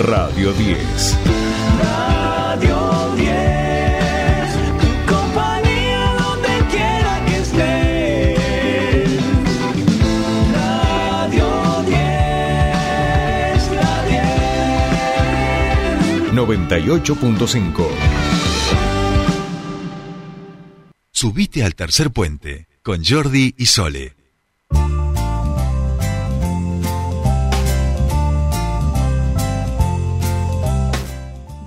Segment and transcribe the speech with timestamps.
[0.00, 1.18] Radio 10.
[1.82, 3.34] Radio 10,
[4.80, 8.40] tu compañía donde quiera que estés.
[10.54, 11.48] Radio
[11.84, 11.96] 10,
[13.76, 14.04] la
[16.22, 16.32] 10.
[16.32, 17.86] 98.5.
[21.12, 24.19] Subite al tercer puente con Jordi y Sole.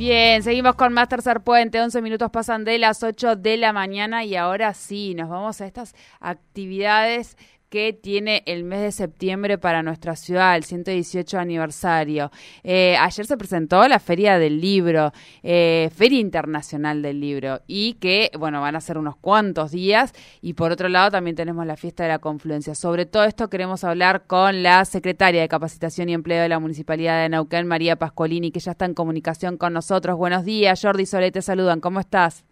[0.06, 1.80] Bien, seguimos con más Tercer Puente.
[1.80, 5.66] 11 minutos pasan de las 8 de la mañana y ahora sí, nos vamos a
[5.66, 7.38] estas actividades
[7.74, 12.30] que tiene el mes de septiembre para nuestra ciudad, el 118 aniversario.
[12.64, 18.30] Eh, ayer se presentó la Feria del Libro, eh, Feria Internacional del Libro, y que,
[18.38, 20.14] bueno, van a ser unos cuantos días.
[20.40, 22.76] Y por otro lado, también tenemos la fiesta de la confluencia.
[22.76, 27.24] Sobre todo esto queremos hablar con la secretaria de Capacitación y Empleo de la Municipalidad
[27.24, 30.16] de Neuquén, María Pascolini, que ya está en comunicación con nosotros.
[30.16, 31.80] Buenos días, Jordi Sole, te saludan.
[31.80, 32.46] ¿Cómo estás?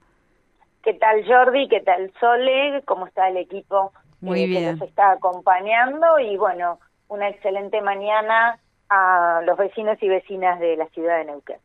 [0.81, 1.67] ¿Qué tal Jordi?
[1.67, 2.81] ¿Qué tal Sole?
[2.85, 4.63] ¿Cómo está el equipo Muy eh, bien.
[4.63, 6.19] que nos está acompañando?
[6.19, 8.57] Y bueno, una excelente mañana
[8.89, 11.57] a los vecinos y vecinas de la ciudad de Neuquén.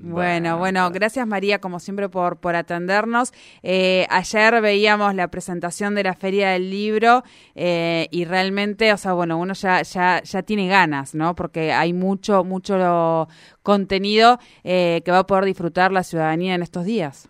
[0.00, 3.32] Bueno, bueno, gracias María, como siempre, por, por atendernos.
[3.62, 9.12] Eh, ayer veíamos la presentación de la Feria del Libro eh, y realmente, o sea,
[9.12, 11.34] bueno, uno ya, ya, ya tiene ganas, ¿no?
[11.34, 13.28] Porque hay mucho, mucho
[13.62, 17.28] contenido eh, que va a poder disfrutar la ciudadanía en estos días.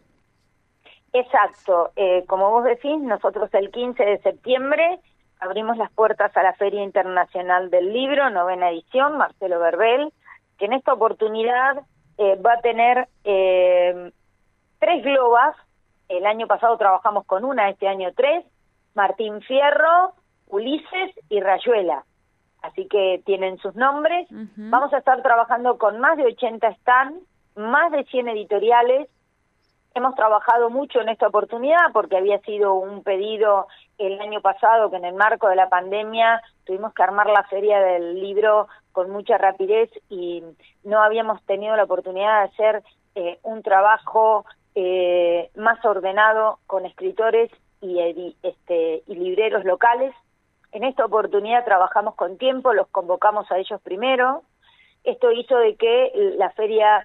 [1.12, 5.00] Exacto, eh, como vos decís, nosotros el 15 de septiembre
[5.40, 10.12] abrimos las puertas a la Feria Internacional del Libro, novena edición, Marcelo Verbel,
[10.58, 11.80] que en esta oportunidad
[12.18, 14.10] eh, va a tener eh,
[14.78, 15.56] tres globas,
[16.08, 18.44] el año pasado trabajamos con una, este año tres,
[18.94, 20.14] Martín Fierro,
[20.48, 22.04] Ulises y Rayuela,
[22.62, 24.26] así que tienen sus nombres.
[24.56, 27.22] Vamos a estar trabajando con más de 80 stands,
[27.54, 29.08] más de 100 editoriales,
[29.98, 33.66] Hemos trabajado mucho en esta oportunidad porque había sido un pedido
[33.98, 37.80] el año pasado que en el marco de la pandemia tuvimos que armar la feria
[37.80, 40.44] del libro con mucha rapidez y
[40.84, 42.82] no habíamos tenido la oportunidad de hacer
[43.16, 44.44] eh, un trabajo
[44.76, 50.14] eh, más ordenado con escritores y, este, y libreros locales.
[50.70, 54.44] En esta oportunidad trabajamos con tiempo, los convocamos a ellos primero.
[55.02, 57.04] Esto hizo de que la feria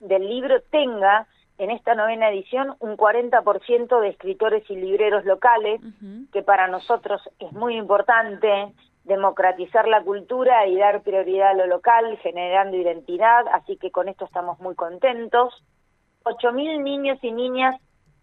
[0.00, 1.26] del libro tenga
[1.58, 5.80] en esta novena edición un 40% de escritores y libreros locales,
[6.32, 8.72] que para nosotros es muy importante
[9.04, 14.24] democratizar la cultura y dar prioridad a lo local, generando identidad, así que con esto
[14.24, 15.64] estamos muy contentos.
[16.24, 17.74] 8.000 niños y niñas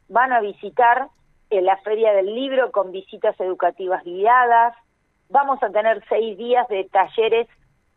[0.07, 1.07] van a visitar
[1.49, 4.75] eh, la Feria del Libro con visitas educativas guiadas.
[5.29, 7.47] Vamos a tener seis días de talleres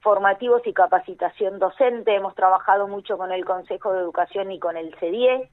[0.02, 2.14] formativos y capacitación docente.
[2.14, 5.48] Hemos trabajado mucho con el Consejo de Educación y con el CEDIE.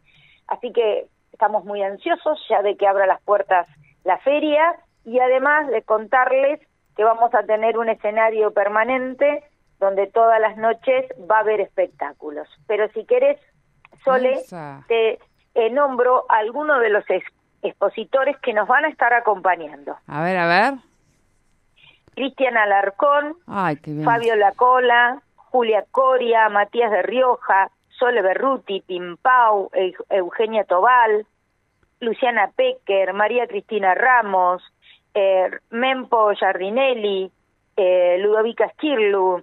[0.48, 3.68] Así que estamos muy ansiosos ya de que abra las puertas
[4.04, 6.60] la feria y además de contarles
[6.96, 9.44] que vamos a tener un escenario permanente
[9.80, 12.48] donde todas las noches va a haber espectáculos.
[12.68, 13.40] Pero si querés,
[14.04, 14.84] Sole, Esa.
[14.88, 15.20] te
[15.56, 19.96] eh, nombro a algunos de los ex- expositores que nos van a estar acompañando.
[20.08, 20.74] A ver, a ver.
[22.20, 23.78] Cristian Alarcón, Ay.
[24.04, 31.26] Fabio Lacola, Julia Coria, Matías de Rioja, Sole Berruti, Pimpau, Eu- Eugenia Tobal,
[32.02, 34.62] Luciana Pecker, María Cristina Ramos,
[35.14, 37.32] eh, Mempo Giardinelli,
[37.78, 39.42] eh, Ludovica Schirlu,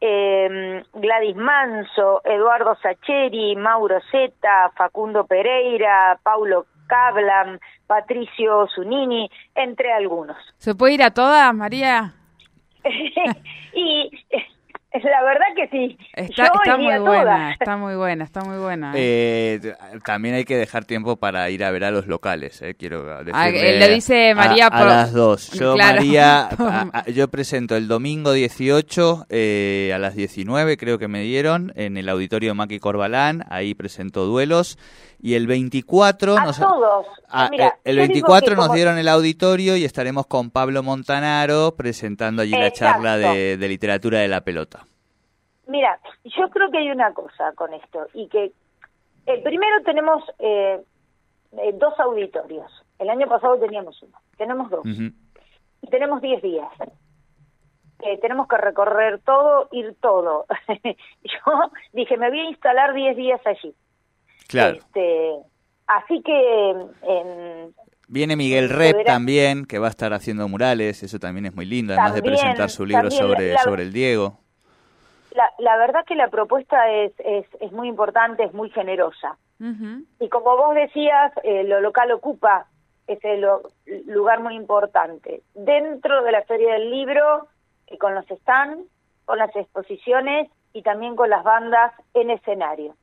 [0.00, 10.36] eh, Gladys Manso, Eduardo Sacheri, Mauro Zeta, Facundo Pereira, Paulo Cablam, Patricio Zunini, entre algunos.
[10.58, 12.12] ¿Se puede ir a todas, María?
[13.74, 14.10] y
[15.04, 15.98] la verdad que sí.
[16.14, 17.52] Está, Yo está muy a buena, todas.
[17.52, 18.92] está muy buena, está muy buena.
[18.94, 19.60] ¿eh?
[19.62, 23.10] Eh, también hay que dejar tiempo para ir a ver a los locales, eh, quiero
[23.32, 25.50] Ah, lo dice a- María a, por- las dos.
[25.52, 25.96] Yo, Claro.
[25.96, 31.22] María, a- a- yo presento el domingo 18 eh, a las 19, creo que me
[31.22, 34.78] dieron, en el auditorio Maki Corbalán, ahí presento duelos.
[35.24, 37.06] Y el 24 A nos, todos.
[37.28, 40.50] Ah, Mira, el yo digo 24 que nos como- dieron el auditorio y estaremos con
[40.50, 44.81] Pablo Montanaro presentando allí la charla de, de literatura de la pelota.
[45.66, 48.52] Mira, yo creo que hay una cosa con esto y que
[49.26, 50.80] el primero tenemos eh,
[51.52, 52.70] eh, dos auditorios.
[52.98, 56.68] El año pasado teníamos uno, tenemos dos y tenemos 10 días.
[58.04, 60.46] Eh, tenemos que recorrer todo, ir todo.
[60.84, 63.74] yo dije, me voy a instalar 10 días allí.
[64.48, 64.76] Claro.
[64.78, 65.30] Este,
[65.86, 66.70] así que
[67.02, 67.74] en,
[68.08, 69.12] Viene Miguel Rep Verá.
[69.14, 72.68] también, que va a estar haciendo murales, eso también es muy lindo, además de presentar
[72.70, 74.38] su libro sobre, la- sobre el Diego.
[75.34, 79.38] La, la verdad que la propuesta es, es, es muy importante, es muy generosa.
[80.18, 82.66] Y como vos decías, eh, lo local ocupa
[83.06, 83.62] ese lo-
[84.06, 85.42] lugar muy importante.
[85.54, 87.46] Dentro de la Feria del Libro,
[87.86, 88.84] eh, con los stands,
[89.24, 92.96] con las exposiciones y también con las bandas en escenario.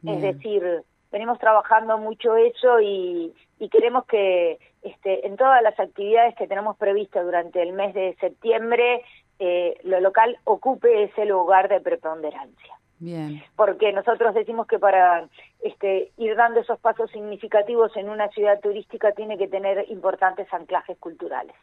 [0.00, 0.16] Bien.
[0.16, 3.34] Es decir, venimos trabajando mucho eso y,
[3.70, 9.02] queremos que este, en todas las actividades que tenemos previstas durante el mes de septiembre,
[9.38, 13.42] eh, lo local ocupe ese lugar de preponderancia Bien.
[13.56, 15.28] porque nosotros decimos que para
[15.62, 20.96] este, ir dando esos pasos significativos en una ciudad turística tiene que tener importantes anclajes
[20.98, 21.54] culturales.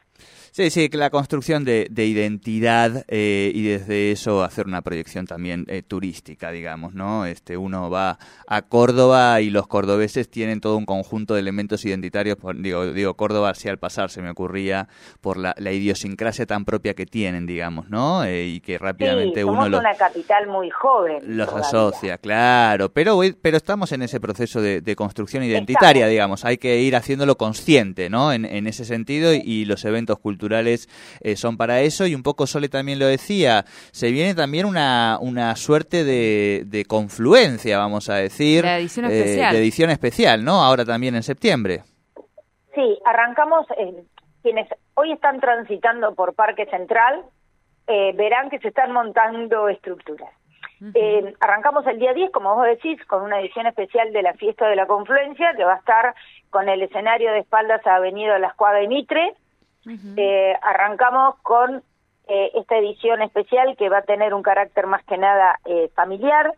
[0.52, 5.26] Sí, sí, que la construcción de, de identidad eh, y desde eso hacer una proyección
[5.26, 7.26] también eh, turística, digamos, ¿no?
[7.26, 12.36] Este, uno va a Córdoba y los cordobeses tienen todo un conjunto de elementos identitarios,
[12.36, 14.86] por- digo, digo Córdoba así al pasar se me ocurría
[15.20, 18.22] por la, la idiosincrasia tan propia que tienen, digamos, ¿no?
[18.24, 21.23] Eh, y que rápidamente sí, uno somos los una capital muy joven.
[21.26, 21.66] Los todavía.
[21.68, 26.10] asocia, claro, pero pero estamos en ese proceso de, de construcción identitaria, Estamos.
[26.10, 28.32] digamos, hay que ir haciéndolo consciente, ¿no?
[28.32, 30.88] En, en ese sentido y, y los eventos culturales
[31.20, 35.18] eh, son para eso y un poco Sole también lo decía, se viene también una,
[35.20, 39.52] una suerte de, de confluencia, vamos a decir, La edición eh, especial.
[39.54, 40.62] de edición especial, ¿no?
[40.62, 41.82] Ahora también en septiembre.
[42.74, 44.02] Sí, arrancamos, eh,
[44.42, 47.22] quienes hoy están transitando por Parque Central,
[47.86, 50.30] eh, verán que se están montando estructuras.
[50.94, 54.68] Eh, arrancamos el día 10, como vos decís, con una edición especial de la Fiesta
[54.68, 56.14] de la Confluencia, que va a estar
[56.50, 59.34] con el escenario de espaldas a Avenida Las Cuadras y Mitre.
[60.16, 61.82] Eh, arrancamos con
[62.26, 66.54] eh, esta edición especial que va a tener un carácter más que nada eh, familiar.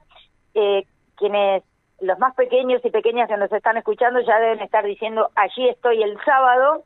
[0.55, 0.87] Eh,
[1.17, 1.65] quienes,
[2.01, 6.03] los más pequeños y pequeñas que nos están escuchando ya deben estar diciendo, allí estoy
[6.03, 6.85] el sábado,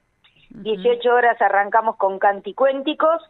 [0.51, 3.23] 18 horas arrancamos con Canticuénticos,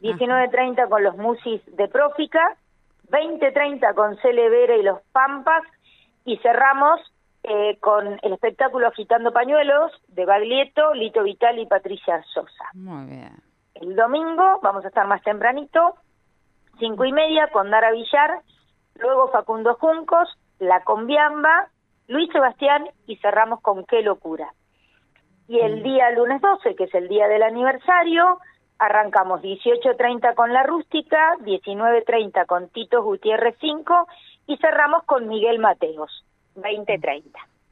[0.00, 2.56] 19.30 con los Musis de Prófica,
[3.10, 5.62] 20.30 con Cele Vera y los Pampas,
[6.24, 7.00] y cerramos
[7.42, 12.64] eh, con el espectáculo Agitando Pañuelos de Baglietto, Lito Vital y Patricia Sosa.
[12.74, 13.32] Muy bien.
[13.74, 15.94] El domingo vamos a estar más tempranito,
[16.78, 18.42] cinco y media con Dara Villar,
[18.96, 20.28] luego Facundo Juncos,
[20.58, 21.68] La Combiamba,
[22.08, 24.52] Luis Sebastián y cerramos con Qué Locura.
[25.46, 28.38] Y el día lunes 12, que es el día del aniversario,
[28.78, 34.06] arrancamos 18.30 con La Rústica, 19.30 con Tito Gutiérrez 5
[34.46, 36.24] y cerramos con Miguel Mateos,
[36.56, 37.22] 20.30.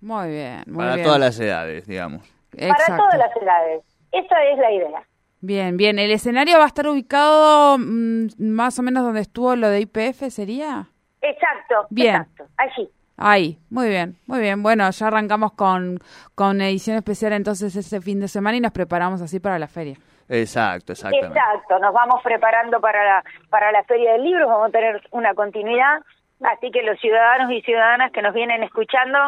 [0.00, 0.62] Muy bien.
[0.66, 1.06] Muy para bien.
[1.06, 2.22] todas las edades, digamos.
[2.50, 3.82] Para todas las edades.
[4.12, 5.02] Esa es la idea.
[5.40, 5.98] Bien, bien.
[5.98, 10.30] ¿El escenario va a estar ubicado mm, más o menos donde estuvo lo de IPF,
[10.30, 10.88] sería?
[11.20, 12.16] Exacto, Bien.
[12.16, 12.88] exacto, allí.
[13.16, 14.62] Ahí, muy bien, muy bien.
[14.62, 15.98] Bueno, ya arrancamos con,
[16.34, 19.96] con edición especial entonces ese fin de semana y nos preparamos así para la feria.
[20.28, 21.38] Exacto, exactamente.
[21.38, 25.34] Exacto, nos vamos preparando para la, para la Feria del Libro, vamos a tener una
[25.34, 26.00] continuidad,
[26.42, 29.18] así que los ciudadanos y ciudadanas que nos vienen escuchando,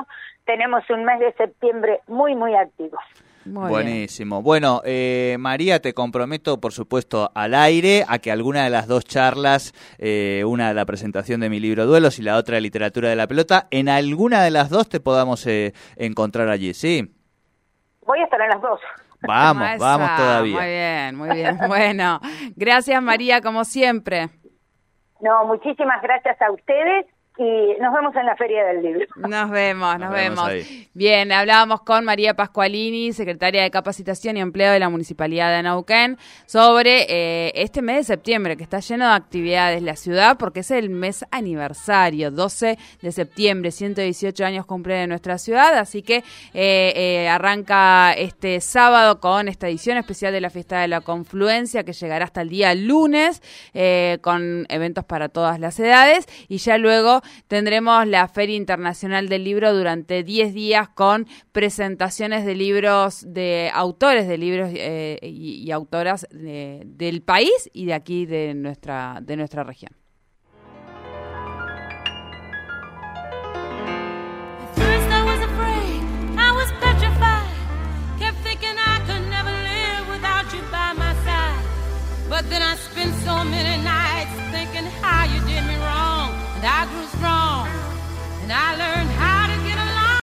[0.44, 2.98] tenemos un mes de septiembre muy, muy activo.
[3.44, 3.70] Muy bien.
[3.70, 4.42] Buenísimo.
[4.42, 9.04] Bueno, eh, María, te comprometo, por supuesto, al aire a que alguna de las dos
[9.04, 13.08] charlas, eh, una de la presentación de mi libro Duelos y la otra de Literatura
[13.08, 17.14] de la Pelota, en alguna de las dos te podamos eh, encontrar allí, ¿sí?
[18.04, 18.80] Voy a estar en las dos.
[19.22, 20.56] Vamos, Esa, vamos todavía.
[20.56, 21.58] Muy bien, muy bien.
[21.68, 22.20] Bueno,
[22.56, 24.28] gracias María, como siempre.
[25.20, 27.06] No, muchísimas gracias a ustedes
[27.38, 29.06] y nos vemos en la Feria del Libro.
[29.16, 30.50] Nos vemos, nos, Nos vemos.
[30.94, 36.18] Bien, hablábamos con María Pascualini, secretaria de Capacitación y Empleo de la Municipalidad de Neuquén,
[36.46, 40.70] sobre eh, este mes de septiembre, que está lleno de actividades la ciudad, porque es
[40.70, 46.16] el mes aniversario, 12 de septiembre, 118 años cumple de nuestra ciudad, así que
[46.54, 51.84] eh, eh, arranca este sábado con esta edición especial de la Fiesta de la Confluencia,
[51.84, 53.42] que llegará hasta el día lunes,
[53.74, 59.44] eh, con eventos para todas las edades, y ya luego tendremos la Feria Internacional del
[59.44, 66.26] Libro durante 10 días con presentaciones de libros de autores de libros eh, y, autoras
[66.30, 69.92] de- del país y de aquí de nuestra de nuestra región.
[82.28, 84.07] But then I spent so many nights
[86.58, 87.68] And I grew strong,
[88.42, 89.10] and I learned